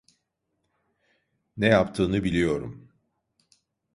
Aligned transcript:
Ne 1.57 1.67
yaptığını 1.67 2.23
biliyorum. 2.23 2.89